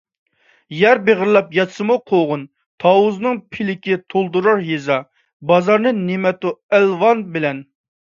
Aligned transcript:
يەر 0.75 0.99
بېغىرلاپ 1.07 1.49
ياتسىمۇ 1.57 1.97
قوغۇن- 2.11 2.45
تاۋۇزنىڭ 2.83 3.37
پىلىكى، 3.57 3.97
تولدۇرار 4.13 4.63
يېزا- 4.69 4.97
بازارنى 5.53 5.93
نىمەتۇ- 5.99 6.55
ئەلۋان 6.79 7.23
بىلەن. 7.37 7.61